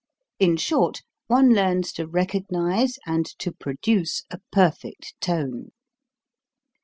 [0.39, 5.69] In short, one learns to recognize and to produce a perfect tone.